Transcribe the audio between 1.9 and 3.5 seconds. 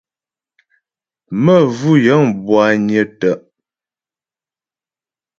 yə̂ŋ bwányə́ tə́'.